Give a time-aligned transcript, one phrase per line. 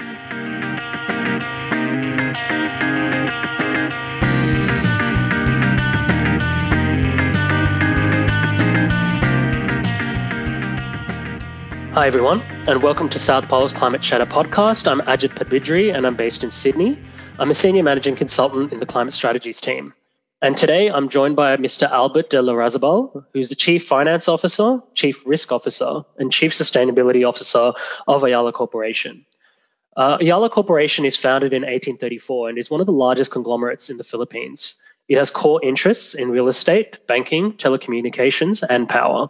[0.00, 0.06] Hi,
[12.06, 14.90] everyone, and welcome to South Pole's Climate Chatter podcast.
[14.90, 16.98] I'm Ajit Padbidri, and I'm based in Sydney.
[17.38, 19.92] I'm a senior managing consultant in the climate strategies team.
[20.40, 21.90] And today I'm joined by Mr.
[21.90, 27.74] Albert de Larrazabal, who's the Chief Finance Officer, Chief Risk Officer, and Chief Sustainability Officer
[28.08, 29.26] of Ayala Corporation.
[30.00, 33.98] Uh, Ayala Corporation is founded in 1834 and is one of the largest conglomerates in
[33.98, 34.76] the Philippines.
[35.08, 39.28] It has core interests in real estate, banking, telecommunications, and power.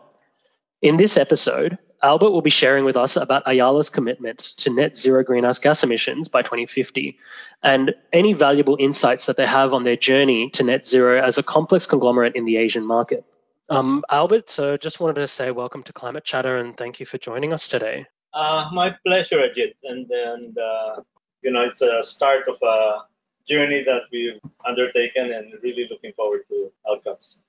[0.80, 5.24] In this episode, Albert will be sharing with us about Ayala's commitment to net zero
[5.24, 7.18] greenhouse gas emissions by 2050
[7.64, 11.42] and any valuable insights that they have on their journey to net zero as a
[11.42, 13.24] complex conglomerate in the Asian market.
[13.68, 17.18] Um, Albert, so just wanted to say welcome to Climate Chatter and thank you for
[17.18, 18.06] joining us today.
[18.32, 19.74] Uh, my pleasure, Ajit.
[19.84, 21.00] And, and uh,
[21.42, 23.04] you know, it's a start of a
[23.48, 27.42] journey that we've undertaken and really looking forward to outcomes.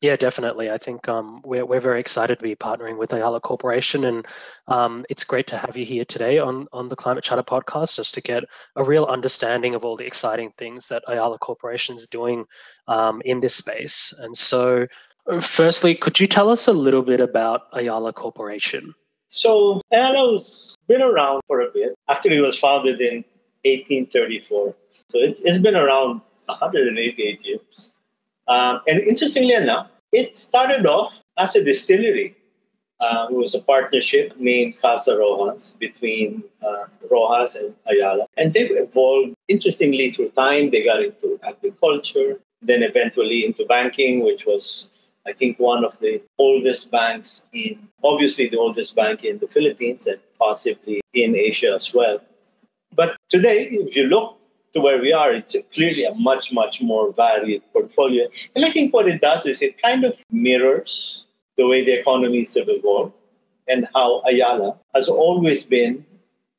[0.00, 0.70] Yeah, definitely.
[0.70, 4.26] I think um, we're, we're very excited to be partnering with Ayala Corporation, and
[4.68, 8.12] um, it's great to have you here today on, on the Climate Chatter podcast just
[8.14, 8.44] to get
[8.76, 12.44] a real understanding of all the exciting things that Ayala Corporation is doing
[12.86, 14.12] um, in this space.
[14.18, 14.88] And so,
[15.40, 18.94] firstly, could you tell us a little bit about Ayala Corporation?
[19.34, 21.96] So, Ayala's been around for a bit.
[22.08, 23.24] Actually, it was founded in
[23.64, 24.74] 1834.
[25.08, 27.92] So, it's, it's been around 188 years.
[28.46, 32.36] Um, and interestingly enough, it started off as a distillery.
[33.00, 38.26] Uh, it was a partnership named Casa Roxas between uh, Roxas and Ayala.
[38.36, 40.70] And they've evolved interestingly through time.
[40.70, 44.86] They got into agriculture, then eventually into banking, which was,
[45.26, 50.06] I think, one of the oldest banks in, obviously, the oldest bank in the Philippines
[50.06, 52.20] and possibly in Asia as well.
[52.94, 54.38] But today, if you look
[54.74, 58.26] to where we are, it's clearly a much, much more varied portfolio.
[58.54, 61.24] And I think what it does is it kind of mirrors
[61.56, 63.14] the way the economies have evolved
[63.68, 66.04] and how Ayala has always been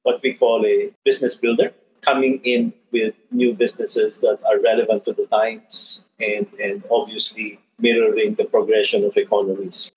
[0.03, 5.13] what we call a business builder, coming in with new businesses that are relevant to
[5.13, 9.91] the times and, and obviously mirroring the progression of economies.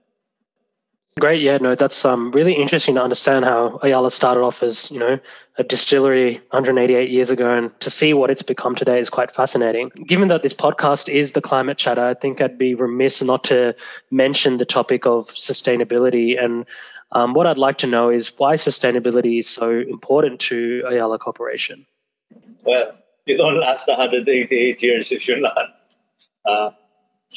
[1.19, 5.01] Great, yeah, no, that's um, really interesting to understand how Ayala started off as, you
[5.01, 5.19] know,
[5.57, 9.91] a distillery 188 years ago, and to see what it's become today is quite fascinating.
[10.07, 13.75] Given that this podcast is the climate chatter, I think I'd be remiss not to
[14.13, 16.43] mention the topic of sustainability.
[16.43, 16.67] And
[17.11, 21.85] um, what I'd like to know is why sustainability is so important to Ayala Corporation.
[22.63, 22.93] Well,
[23.27, 25.75] you don't last 188 years if you're not
[26.45, 26.71] uh,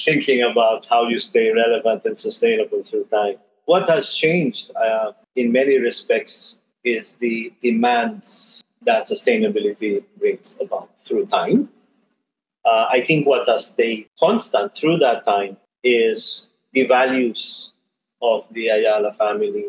[0.05, 3.35] thinking about how you stay relevant and sustainable through time
[3.65, 11.25] what has changed uh, in many respects is the demands that sustainability brings about through
[11.27, 11.69] time.
[12.65, 17.71] Uh, I think what has stayed constant through that time is the values
[18.21, 19.65] of the Ayala family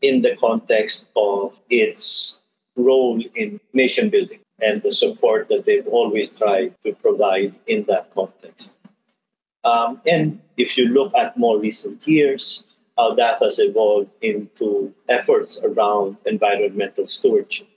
[0.00, 2.38] in the context of its
[2.76, 8.12] role in nation building and the support that they've always tried to provide in that
[8.14, 8.72] context.
[9.64, 12.64] Um, and if you look at more recent years,
[12.96, 17.68] how that has evolved into efforts around environmental stewardship,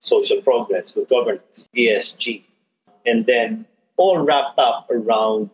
[0.00, 2.42] social progress, good governance, ESG,
[3.04, 5.50] and then all wrapped up around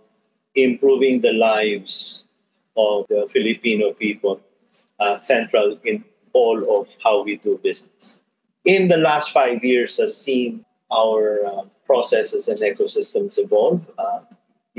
[0.55, 2.25] improving the lives
[2.77, 4.41] of the Filipino people,
[4.99, 8.19] uh, central in all of how we do business.
[8.65, 14.21] In the last five years, has seen our uh, processes and ecosystems evolve uh,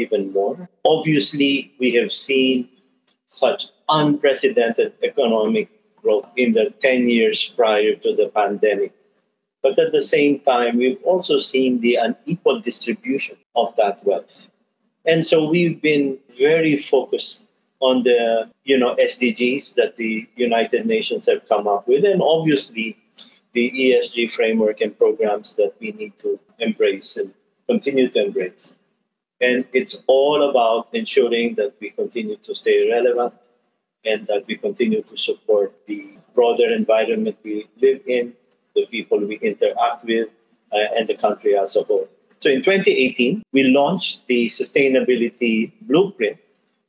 [0.01, 0.69] even more.
[0.85, 2.69] Obviously, we have seen
[3.25, 5.69] such unprecedented economic
[6.01, 8.93] growth in the 10 years prior to the pandemic.
[9.61, 14.47] But at the same time, we've also seen the unequal distribution of that wealth.
[15.05, 17.47] And so we've been very focused
[17.79, 22.97] on the you know SDGs that the United Nations have come up with, and obviously
[23.53, 27.33] the ESG framework and programs that we need to embrace and
[27.67, 28.75] continue to embrace.
[29.41, 33.33] And it's all about ensuring that we continue to stay relevant
[34.05, 38.33] and that we continue to support the broader environment we live in,
[38.75, 40.29] the people we interact with,
[40.71, 42.07] uh, and the country as a whole.
[42.39, 46.37] So in 2018, we launched the Sustainability Blueprint,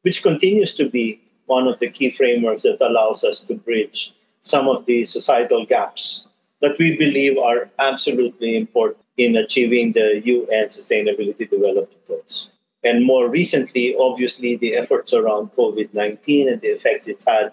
[0.02, 4.69] which continues to be one of the key frameworks that allows us to bridge some
[4.69, 6.26] of the societal gaps
[6.60, 12.48] that we believe are absolutely important in achieving the UN Sustainability Development Goals.
[12.84, 17.52] And more recently, obviously, the efforts around COVID 19 and the effects it's had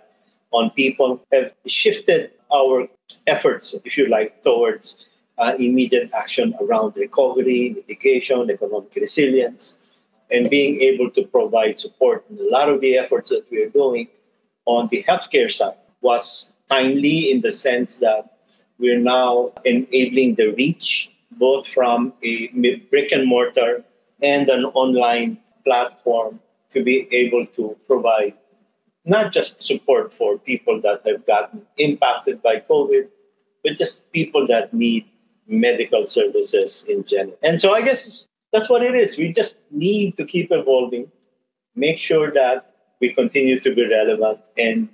[0.52, 2.88] on people have shifted our
[3.28, 5.06] efforts, if you like, towards
[5.38, 9.76] uh, immediate action around recovery, mitigation, economic resilience,
[10.32, 12.26] and being able to provide support.
[12.30, 14.08] And a lot of the efforts that we are doing
[14.66, 18.30] on the healthcare side was timely in the sense that
[18.80, 22.48] we're now enabling the reach both from a
[22.90, 23.84] brick and mortar
[24.22, 26.40] and an online platform
[26.72, 28.34] to be able to provide
[29.06, 33.08] not just support for people that have gotten impacted by COVID,
[33.64, 35.06] but just people that need
[35.48, 37.38] medical services in general.
[37.42, 39.18] And so I guess that's what it is.
[39.18, 41.12] We just need to keep evolving,
[41.76, 44.40] make sure that we continue to be relevant.
[44.58, 44.90] And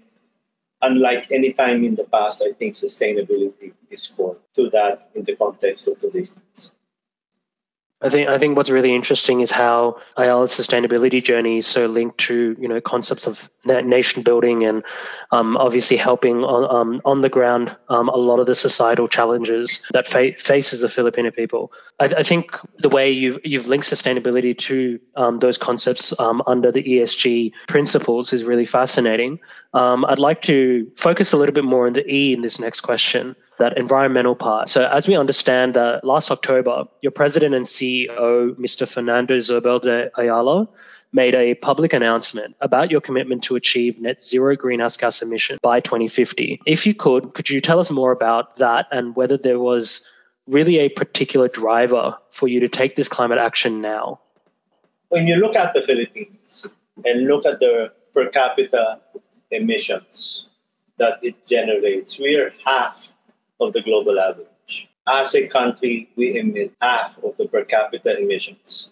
[0.86, 5.36] unlike any time in the past, I think sustainability is core to that in the
[5.36, 6.72] context of today's needs.
[8.06, 12.20] I think I think what's really interesting is how Ayala's sustainability journey is so linked
[12.20, 14.84] to you know concepts of nation building and
[15.32, 19.82] um, obviously helping on um, on the ground um, a lot of the societal challenges
[19.92, 21.74] that fa- faces the Filipino people.
[22.00, 26.72] I, I, think the way you've you've linked sustainability to um, those concepts um, under
[26.72, 29.40] the ESG principles is really fascinating.
[29.74, 32.82] Um, I'd like to focus a little bit more on the E in this next
[32.82, 34.70] question that environmental part.
[34.70, 38.88] So, as we understand that last October, your president and CEO, Mr.
[38.88, 40.68] Fernando Zobel de Ayala,
[41.14, 45.80] made a public announcement about your commitment to achieve net zero greenhouse gas emission by
[45.80, 46.62] 2050.
[46.66, 50.06] If you could, could you tell us more about that and whether there was
[50.46, 54.20] really a particular driver for you to take this climate action now?
[55.10, 56.66] When you look at the Philippines
[57.06, 59.00] and look at the per capita
[59.52, 60.48] emissions
[60.98, 63.15] that it generates, we are half
[63.60, 64.90] of the global average.
[65.08, 68.90] As a country, we emit half of the per capita emissions.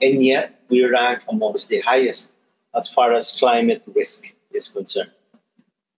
[0.00, 2.32] And yet, we rank amongst the highest
[2.74, 5.10] as far as climate risk is concerned.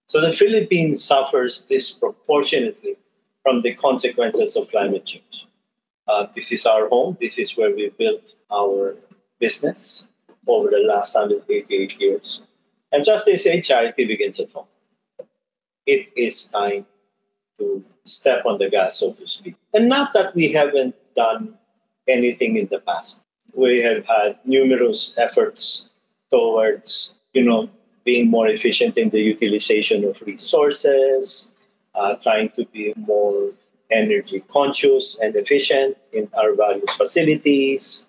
[0.07, 2.97] So the Philippines suffers disproportionately
[3.43, 5.47] from the consequences of climate change.
[6.09, 7.17] Uh, this is our home.
[7.21, 8.97] This is where we built our
[9.39, 10.05] business
[10.47, 12.41] over the last 188 years.
[12.93, 14.67] And just as they say, charity begins at home.
[15.87, 16.87] It is time
[17.61, 19.55] to step on the gas, so to speak.
[19.73, 21.55] And not that we haven't done
[22.09, 23.25] anything in the past.
[23.55, 25.87] We have had numerous efforts
[26.31, 27.71] towards, you know,
[28.05, 31.53] being more efficient in the utilization of resources,
[31.95, 33.53] uh, trying to be more
[33.91, 38.07] energy conscious and efficient in our various facilities,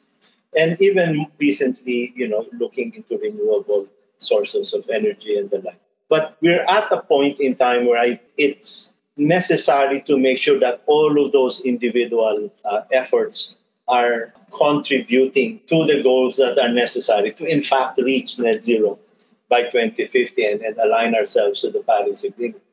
[0.56, 3.88] and even recently, you know, looking into renewable
[4.20, 5.80] sources of energy and the like.
[6.10, 10.82] But we're at a point in time where I, it's necessary to make sure that
[10.88, 13.56] all of those individual uh, efforts
[13.88, 18.98] are contributing to the goals that are necessary to, in fact, reach net zero
[19.50, 22.64] by 2050 and, and align ourselves to the Paris Agreement.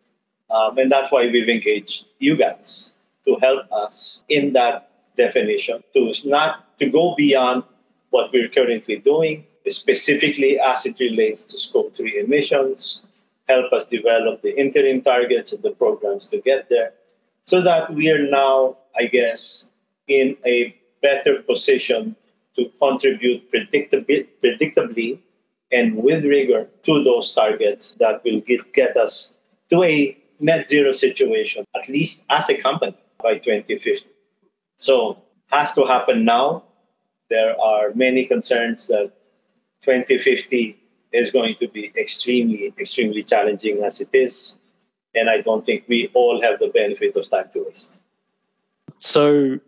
[0.51, 2.93] Um, and that's why we've engaged you guys
[3.27, 7.65] to help us in that definition, to not to go beyond
[8.11, 13.03] what we're currently doing, specifically as it relates to scope three emissions,
[13.49, 16.93] help us develop the interim targets and the programs to get there
[17.43, 19.69] so that we are now, I guess,
[20.07, 22.15] in a better position
[22.57, 25.21] to contribute predictably, predictably
[25.71, 29.35] and with rigor to those targets that will get, get us
[29.71, 34.11] to a net zero situation, at least as a company by 2050.
[34.77, 35.19] So
[35.51, 36.65] has to happen now.
[37.31, 39.13] There are many concerns that
[39.83, 40.79] 2050
[41.13, 44.57] is going to be extremely, extremely challenging as it is.
[45.15, 48.01] And I don't think we all have the benefit of time to waste.
[48.99, 49.59] So,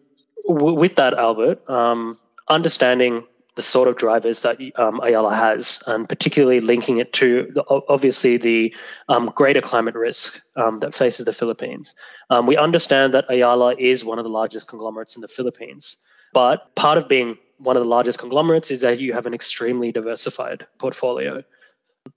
[0.47, 2.19] w- with that, Albert, um,
[2.49, 3.25] understanding
[3.57, 8.37] the sort of drivers that um, Ayala has, and particularly linking it to the, obviously
[8.37, 8.75] the
[9.09, 11.95] um, greater climate risk um, that faces the Philippines.
[12.31, 15.97] Um, we understand that Ayala is one of the largest conglomerates in the Philippines,
[16.33, 19.93] but part of being one of the largest conglomerates is that you have an extremely
[19.93, 21.43] diversified portfolio.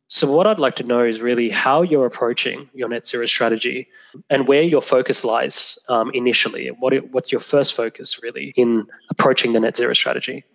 [0.08, 3.90] So, what I'd like to know is really how you're approaching your net zero strategy
[4.30, 6.68] and where your focus lies um, initially.
[6.68, 10.46] What it, what's your first focus really in approaching the net zero strategy?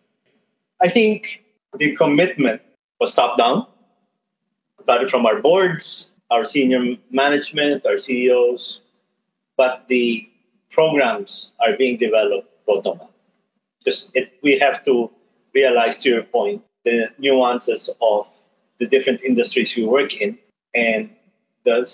[0.81, 1.45] I think
[1.77, 2.63] the commitment
[3.01, 3.67] was top down,
[4.83, 8.81] started from our boards, our senior management, our CEOs,
[9.57, 10.29] but the
[10.71, 13.18] programs are being developed bottom up
[13.79, 15.11] because it, we have to
[15.55, 18.27] realize, to your point, the nuances of
[18.79, 20.39] the different industries we work in
[20.75, 21.11] and
[21.65, 21.87] the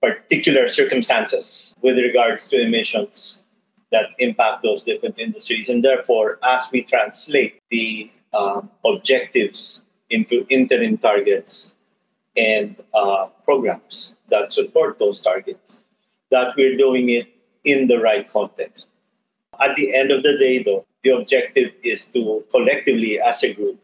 [0.00, 3.42] particular circumstances with regards to emissions
[3.90, 5.68] that impact those different industries.
[5.68, 11.72] And therefore, as we translate the uh, objectives into interim targets
[12.36, 15.84] and uh, programs that support those targets,
[16.30, 17.28] that we're doing it
[17.64, 18.90] in the right context.
[19.58, 23.78] At the end of the day, though, the objective is to collectively, as a group,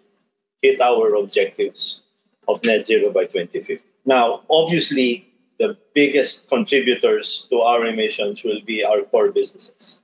[0.61, 2.01] hit our objectives
[2.49, 3.81] of net zero by 2050.
[4.05, 5.29] Now, obviously,
[5.59, 10.01] the biggest contributors to our emissions will be our core businesses,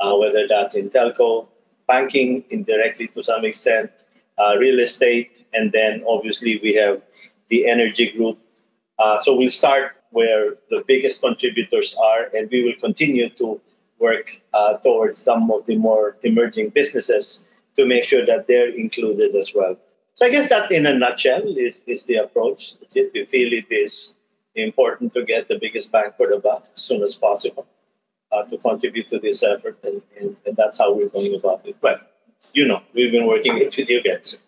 [0.00, 1.48] uh, whether that's in telco,
[1.88, 3.90] banking, indirectly to some extent,
[4.38, 7.02] uh, real estate, and then obviously we have
[7.48, 8.38] the energy group.
[8.98, 13.60] Uh, so we'll start where the biggest contributors are, and we will continue to
[14.02, 19.34] work uh, towards some of the more emerging businesses to make sure that they're included
[19.34, 19.76] as well.
[20.14, 22.74] So I guess that, in a nutshell, is, is the approach.
[22.94, 24.12] We feel it is
[24.54, 27.66] important to get the biggest bang for the buck as soon as possible
[28.30, 31.76] uh, to contribute to this effort, and, and, and, that's how we're going about it.
[31.80, 32.12] But
[32.52, 34.38] you know, we've been working it with you guys.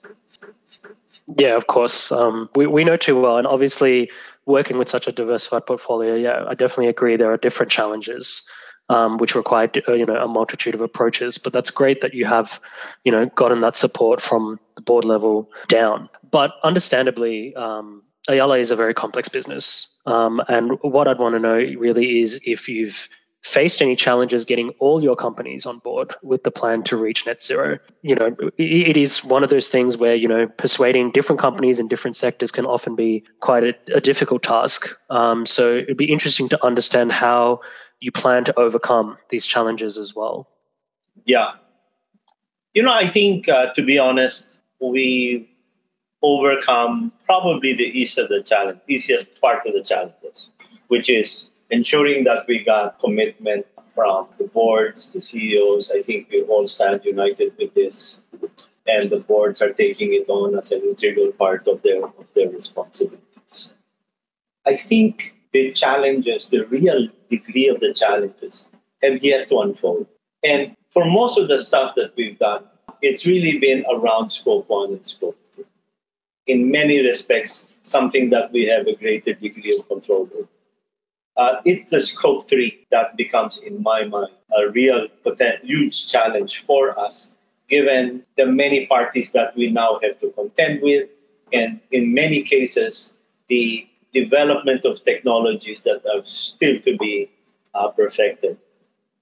[1.38, 2.12] Yeah, of course.
[2.12, 4.10] Um, we, we know too well, and obviously,
[4.44, 7.16] working with such a diversified portfolio, yeah, I definitely agree.
[7.16, 8.46] There are different challenges.
[8.86, 11.38] Um, which required uh, you know a multitude of approaches.
[11.38, 12.60] But that's great that you have
[13.02, 16.10] you know gotten that support from the board level down.
[16.30, 21.38] But understandably, um, Ayala is a very complex business, um, and what I'd want to
[21.38, 23.08] know really is if you've
[23.44, 27.42] faced any challenges getting all your companies on board with the plan to reach net
[27.42, 27.78] zero.
[28.00, 31.88] You know, it is one of those things where, you know, persuading different companies in
[31.88, 34.96] different sectors can often be quite a, a difficult task.
[35.10, 37.60] Um, so it'd be interesting to understand how
[38.04, 40.46] you plan to overcome these challenges as well.
[41.24, 41.52] Yeah.
[42.74, 45.48] You know, I think, uh, to be honest, we
[46.22, 50.50] overcome probably the easiest of the challenge, easiest part of the challenges,
[50.88, 55.90] which is ensuring that we got commitment from the boards, the CEOs.
[55.90, 58.20] I think we all stand united with this,
[58.86, 62.50] and the boards are taking it on as an integral part of their of their
[62.50, 63.72] responsibilities.
[64.66, 68.66] I think the challenges, the real degree of the challenges,
[69.02, 70.06] have yet to unfold.
[70.42, 72.64] And for most of the stuff that we've done,
[73.00, 75.64] it's really been around scope one and scope two.
[76.46, 80.48] In many respects, something that we have a greater degree of control over.
[81.36, 86.62] Uh, it's the scope three that becomes, in my mind, a real potent, huge challenge
[86.64, 87.32] for us,
[87.68, 91.08] given the many parties that we now have to contend with,
[91.52, 93.14] and in many cases,
[93.48, 97.30] the development of technologies that are still to be
[97.74, 98.56] uh, perfected.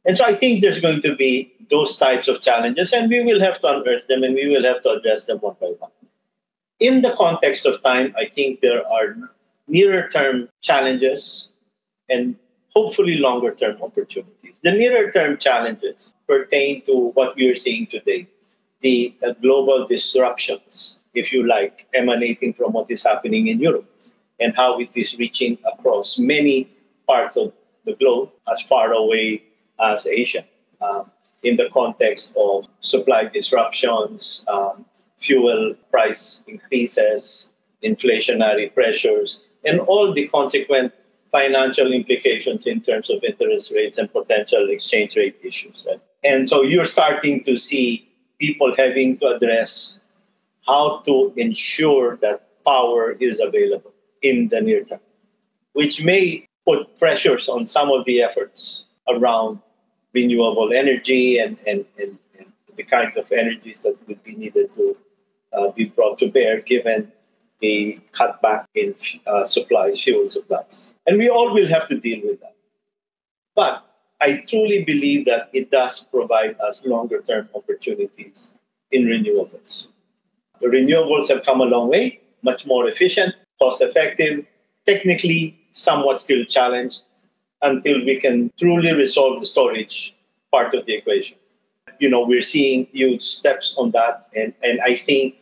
[0.04, 3.40] And so I think there's going to be those types of challenges, and we will
[3.40, 5.90] have to unearth them and we will have to address them one by one.
[6.80, 9.16] In the context of time, I think there are
[9.68, 11.48] nearer term challenges
[12.08, 12.36] and
[12.74, 14.60] hopefully longer term opportunities.
[14.62, 18.26] The nearer term challenges pertain to what we are seeing today
[18.80, 23.91] the uh, global disruptions, if you like, emanating from what is happening in Europe
[24.42, 26.68] and how it is reaching across many
[27.06, 27.52] parts of
[27.84, 29.42] the globe as far away
[29.80, 30.44] as Asia.
[30.80, 31.10] Um,
[31.42, 34.84] in the context of supply disruptions, um,
[35.18, 37.48] fuel price increases,
[37.82, 40.92] inflationary pressures, and all the consequent
[41.30, 45.84] financial implications in terms of interest rates and potential exchange rate issues.
[45.88, 46.00] Right?
[46.22, 48.08] And so you're starting to see
[48.38, 49.98] people having to address
[50.66, 53.91] how to ensure that power is available
[54.22, 55.00] in the near term,
[55.72, 59.60] which may put pressures on some of the efforts around
[60.14, 64.96] renewable energy and, and, and, and the kinds of energies that would be needed to
[65.52, 67.10] uh, be brought to bear given
[67.60, 68.94] the cutback in
[69.26, 70.94] uh, supplies, fuel supplies.
[71.06, 72.56] And we all will have to deal with that.
[73.54, 73.84] But
[74.20, 78.52] I truly believe that it does provide us longer term opportunities
[78.90, 79.86] in renewables.
[80.60, 84.34] The renewables have come a long way, much more efficient, cost effective,
[84.90, 85.42] technically
[85.72, 87.02] somewhat still challenged
[87.70, 89.96] until we can truly resolve the storage
[90.50, 91.36] part of the equation.
[91.98, 95.36] You know, we're seeing huge steps on that, and, and I think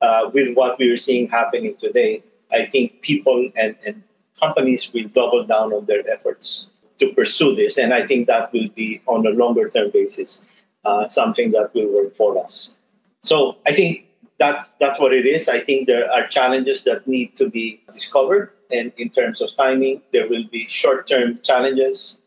[0.00, 4.02] uh, with what we are seeing happening today, I think people and, and
[4.40, 6.68] companies will double down on their efforts
[7.00, 7.78] to pursue this.
[7.78, 10.40] And I think that will be on a longer term basis
[10.84, 12.74] uh, something that will work for us.
[13.20, 14.06] So I think
[14.38, 15.48] that's, that's what it is.
[15.48, 18.50] I think there are challenges that need to be discovered.
[18.70, 22.18] And in terms of timing, there will be short term challenges,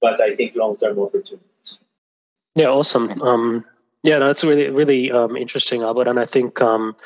[0.00, 1.78] but I think long term opportunities.
[2.54, 3.22] Yeah, awesome.
[3.22, 3.64] Um,
[4.02, 6.08] yeah, that's really, really um, interesting, Albert.
[6.08, 6.96] And I think um,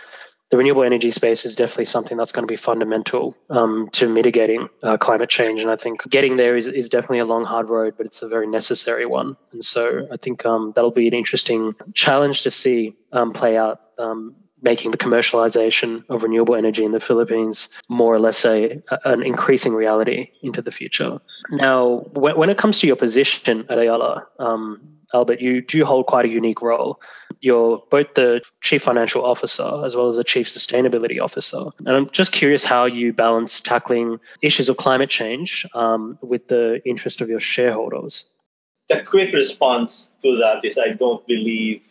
[0.51, 4.69] the renewable energy space is definitely something that's going to be fundamental um, to mitigating
[4.83, 5.61] uh, climate change.
[5.61, 8.29] And I think getting there is, is definitely a long, hard road, but it's a
[8.29, 9.37] very necessary one.
[9.53, 13.81] And so I think um, that'll be an interesting challenge to see um, play out
[13.99, 19.23] um, making the commercialization of renewable energy in the Philippines more or less a, an
[19.23, 21.21] increasing reality into the future.
[21.51, 26.07] Now, when, when it comes to your position at Ayala, um, Albert, you do hold
[26.07, 27.01] quite a unique role.
[27.41, 31.65] You're both the chief financial officer as well as the chief sustainability officer.
[31.79, 36.81] And I'm just curious how you balance tackling issues of climate change um, with the
[36.85, 38.25] interest of your shareholders.
[38.89, 41.85] The quick response to that is I don't believe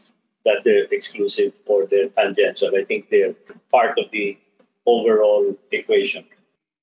[0.45, 2.71] that they're exclusive or they're tangential.
[2.75, 3.33] I think they're
[3.71, 4.37] part of the
[4.85, 6.25] overall equation.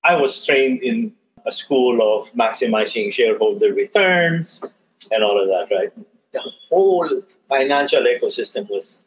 [0.05, 1.15] I was trained in
[1.47, 4.63] a school of maximizing shareholder returns
[5.11, 5.93] and all of that, right?
[6.33, 9.01] The whole financial ecosystem was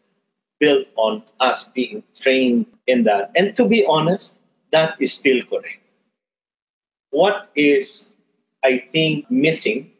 [0.60, 3.32] built on us being trained in that.
[3.36, 4.40] And to be honest,
[4.72, 5.80] that is still correct.
[7.10, 8.14] What is,
[8.64, 9.92] I think, missing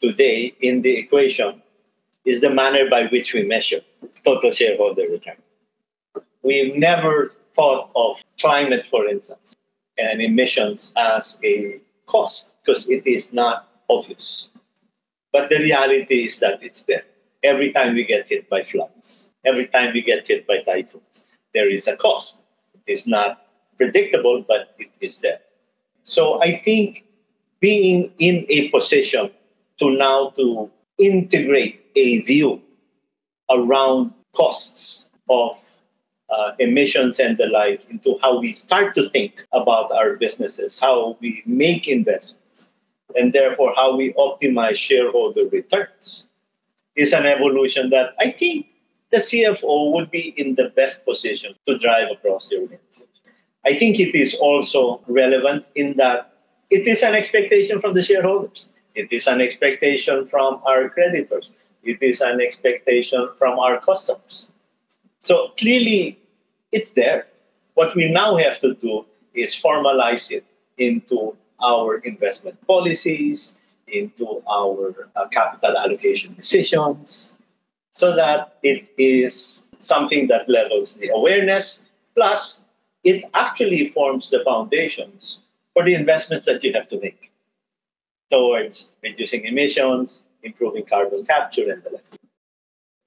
[0.00, 1.62] today in the equation
[2.24, 3.80] is the manner by which we measure
[4.24, 5.36] total shareholder return.
[6.42, 9.54] We've never thought of climate, for instance,
[9.98, 14.48] and emissions as a cost because it is not obvious.
[15.32, 17.04] But the reality is that it's there.
[17.42, 21.70] Every time we get hit by floods, every time we get hit by typhoons, there
[21.70, 22.44] is a cost.
[22.74, 25.40] It is not predictable, but it is there.
[26.02, 27.04] So I think
[27.60, 29.30] being in a position
[29.78, 32.60] to now to integrate a view
[33.50, 35.58] around costs of
[36.30, 41.16] uh, emissions and the like into how we start to think about our businesses, how
[41.20, 42.70] we make investments,
[43.14, 46.26] and therefore how we optimize shareholder returns
[46.96, 48.66] is an evolution that I think
[49.10, 53.06] the CFO would be in the best position to drive across the organization.
[53.64, 56.32] I think it is also relevant in that
[56.70, 58.70] it is an expectation from the shareholders.
[58.94, 61.52] It is an expectation from our creditors.
[61.84, 64.50] It is an expectation from our customers.
[65.20, 66.18] So clearly,
[66.72, 67.26] it's there.
[67.74, 70.44] What we now have to do is formalize it
[70.78, 77.34] into our investment policies, into our uh, capital allocation decisions,
[77.90, 82.64] so that it is something that levels the awareness, plus
[83.04, 85.38] it actually forms the foundations
[85.74, 87.30] for the investments that you have to make
[88.30, 92.04] towards reducing emissions, improving carbon capture, and the like.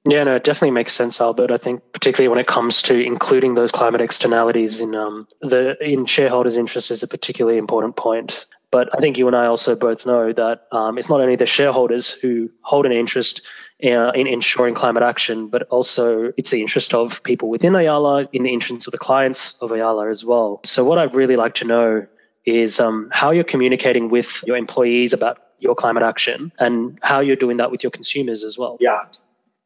[0.10, 1.52] Yeah, no, it definitely makes sense, Albert.
[1.52, 6.06] I think particularly when it comes to including those climate externalities in um, the in
[6.06, 8.46] shareholders' interest is a particularly important point.
[8.72, 11.46] But I think you and I also both know that um, it's not only the
[11.46, 13.42] shareholders who hold an interest
[13.84, 18.44] uh, in ensuring climate action, but also it's the interest of people within Ayala, in
[18.44, 20.62] the interest of the clients of Ayala as well.
[20.64, 22.08] So, what I'd really like to know
[22.46, 27.36] is um, how you're communicating with your employees about your climate action and how you're
[27.36, 28.78] doing that with your consumers as well.
[28.80, 29.06] Yeah.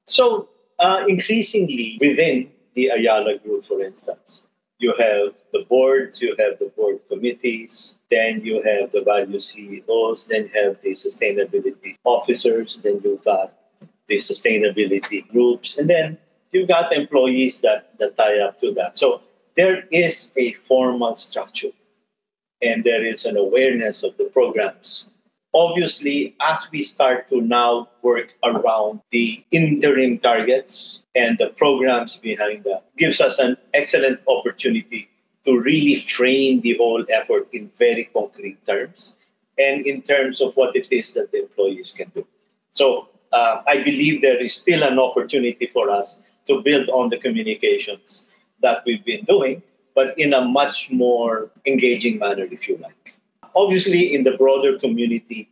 [0.05, 0.49] So,
[0.79, 4.47] uh, increasingly within the Ayala Group, for instance,
[4.79, 10.27] you have the boards, you have the board committees, then you have the value CEOs,
[10.27, 13.53] then you have the sustainability officers, then you've got
[14.07, 16.17] the sustainability groups, and then
[16.51, 18.97] you've got employees that, that tie up to that.
[18.97, 19.21] So
[19.55, 21.71] there is a formal structure
[22.61, 25.07] and there is an awareness of the programs.
[25.53, 32.63] Obviously, as we start to now work around the interim targets and the programs behind
[32.63, 35.09] that, gives us an excellent opportunity
[35.43, 39.15] to really frame the whole effort in very concrete terms
[39.57, 42.25] and in terms of what it is that the employees can do.
[42.71, 47.17] So uh, I believe there is still an opportunity for us to build on the
[47.17, 48.27] communications
[48.61, 49.63] that we've been doing
[49.95, 53.17] but in a much more engaging manner, if you like.
[53.55, 55.49] Obviously, in the broader community,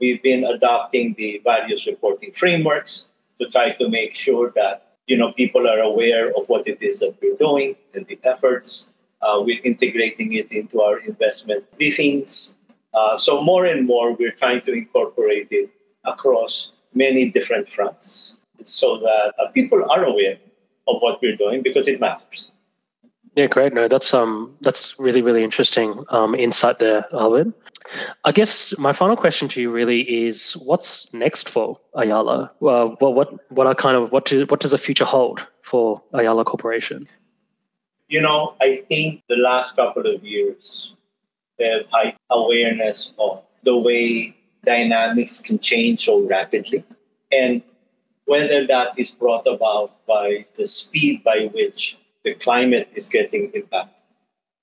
[0.00, 3.08] we've been adopting the various reporting frameworks
[3.38, 7.00] to try to make sure that you know people are aware of what it is
[7.00, 8.90] that we're doing and the efforts.
[9.22, 12.52] Uh, we're integrating it into our investment briefings.
[12.94, 15.70] Uh, so more and more, we're trying to incorporate it
[16.04, 20.38] across many different fronts so that uh, people are aware
[20.86, 22.52] of what we're doing because it matters.
[23.34, 23.72] Yeah, great.
[23.72, 27.54] No, that's um that's really really interesting um, insight there, Albert.
[28.24, 32.52] I guess my final question to you really is, what's next for Ayala?
[32.60, 36.02] Well, well what what are kind of what do, what does the future hold for
[36.12, 37.06] Ayala Corporation?
[38.08, 40.92] You know, I think the last couple of years
[41.60, 46.84] have high awareness of the way dynamics can change so rapidly,
[47.30, 47.62] and
[48.24, 54.02] whether that is brought about by the speed by which the climate is getting impacted,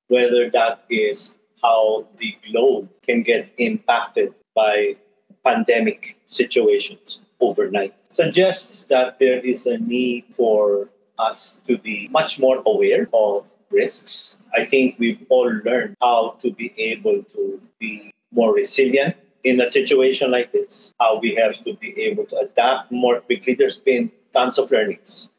[0.07, 4.95] whether that is how the globe can get impacted by
[5.43, 10.89] pandemic situations overnight, suggests that there is a need for
[11.19, 14.37] us to be much more aware of risks.
[14.53, 19.69] I think we've all learned how to be able to be more resilient in a
[19.69, 23.53] situation like this, how we have to be able to adapt more quickly.
[23.53, 25.29] There's been tons of learnings.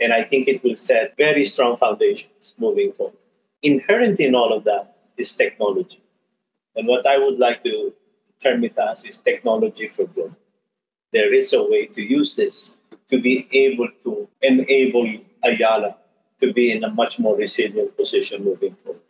[0.00, 3.16] And I think it will set very strong foundations moving forward.
[3.62, 6.02] Inherent in all of that is technology.
[6.74, 7.94] And what I would like to
[8.42, 10.34] term it as is technology for good.
[11.12, 12.76] There is a way to use this
[13.08, 15.06] to be able to enable
[15.42, 15.96] Ayala
[16.40, 19.00] to be in a much more resilient position moving forward.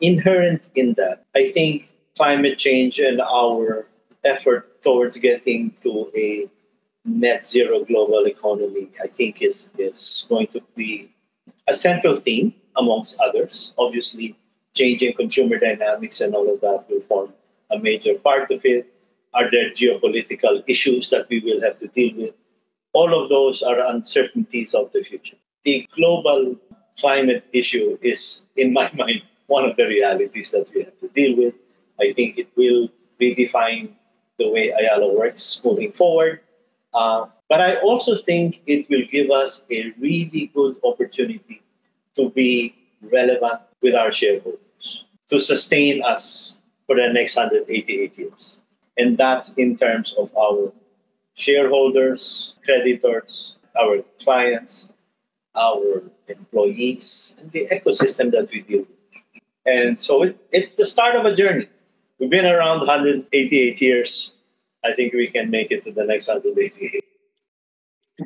[0.00, 3.88] Inherent in that, I think climate change and our
[4.24, 6.48] effort towards getting to a
[7.08, 11.10] net zero global economy, I think is, is going to be
[11.66, 13.72] a central theme amongst others.
[13.78, 14.36] Obviously,
[14.74, 17.32] changing consumer dynamics and all of that will form
[17.70, 18.86] a major part of it.
[19.34, 22.34] Are there geopolitical issues that we will have to deal with?
[22.92, 25.36] All of those are uncertainties of the future.
[25.64, 26.56] The global
[26.98, 31.36] climate issue is, in my mind, one of the realities that we have to deal
[31.36, 31.54] with.
[32.00, 32.88] I think it will
[33.20, 33.90] redefine
[34.38, 36.40] the way Ayala works moving forward.
[36.98, 41.62] Uh, but I also think it will give us a really good opportunity
[42.16, 46.58] to be relevant with our shareholders, to sustain us
[46.88, 48.58] for the next 188 years.
[48.96, 50.72] And that's in terms of our
[51.34, 54.88] shareholders, creditors, our clients,
[55.54, 59.42] our employees, and the ecosystem that we deal with.
[59.64, 61.68] And so it, it's the start of a journey.
[62.18, 64.32] We've been around 188 years.
[64.88, 67.04] I think we can make it to the next 188.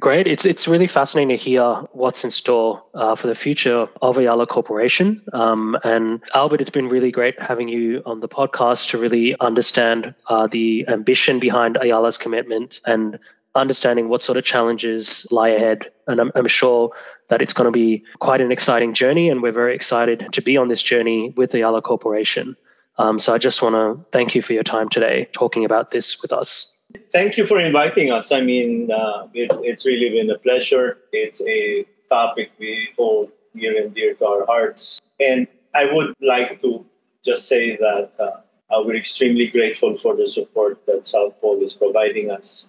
[0.01, 0.27] Great.
[0.27, 4.47] It's it's really fascinating to hear what's in store uh, for the future of Ayala
[4.47, 5.23] Corporation.
[5.35, 10.15] Um, and Albert, it's been really great having you on the podcast to really understand
[10.27, 13.19] uh, the ambition behind Ayala's commitment and
[13.55, 15.93] understanding what sort of challenges lie ahead.
[16.07, 16.93] And I'm, I'm sure
[17.29, 20.57] that it's going to be quite an exciting journey, and we're very excited to be
[20.57, 22.57] on this journey with Ayala Corporation.
[23.03, 26.23] Um, so I just want to thank you for your time today talking about this
[26.23, 26.79] with us.
[27.11, 28.31] Thank you for inviting us.
[28.31, 30.99] I mean, uh, it, it's really been a pleasure.
[31.11, 35.01] It's a topic we hold near and dear to our hearts.
[35.19, 36.87] And I would like to
[37.25, 42.31] just say that uh, we're extremely grateful for the support that South Pole is providing
[42.31, 42.69] us.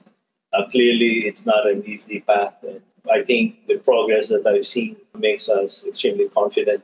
[0.52, 2.56] Uh, clearly, it's not an easy path.
[2.64, 6.84] And I think the progress that I've seen makes us extremely confident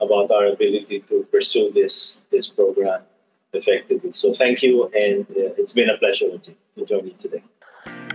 [0.00, 3.02] about our ability to pursue this this program
[3.52, 4.12] effectively.
[4.12, 7.42] So thank you, and uh, it's been a pleasure to join you today.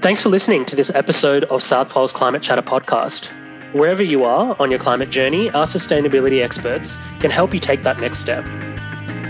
[0.01, 3.29] Thanks for listening to this episode of South Pole's Climate Chatter podcast.
[3.73, 7.99] Wherever you are on your climate journey, our sustainability experts can help you take that
[7.99, 8.45] next step.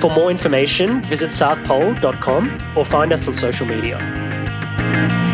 [0.02, 5.33] For more information, visit southpole.com or find us on social media.